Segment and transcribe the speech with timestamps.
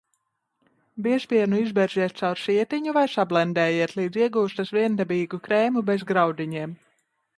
[1.07, 6.75] Biezpienu izberziet caur sietiņu vai sablendējiet, līdz iegūstat viendabīgu krēmu bez graudiņiem.